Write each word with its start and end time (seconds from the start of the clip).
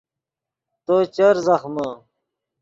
تو 0.85 0.95
چر 1.15 1.35
زخمے 1.47 1.89